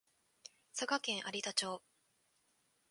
[0.73, 1.83] 佐賀県有田町